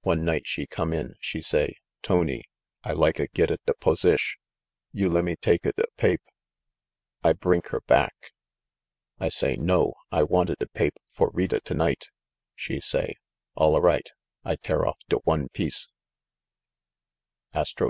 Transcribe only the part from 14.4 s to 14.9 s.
I tear